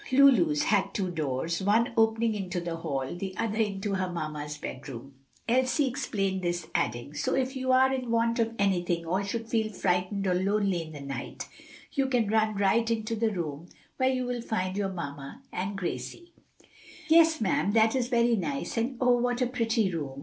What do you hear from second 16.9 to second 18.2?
"Yes, ma'am, that is